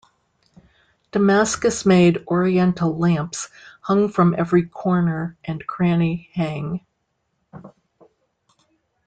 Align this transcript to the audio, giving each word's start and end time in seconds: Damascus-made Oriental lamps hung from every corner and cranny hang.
Damascus-made 1.11 2.23
Oriental 2.27 2.97
lamps 2.97 3.49
hung 3.81 4.09
from 4.09 4.33
every 4.35 4.65
corner 4.65 5.37
and 5.43 5.63
cranny 5.67 6.31
hang. 6.33 6.83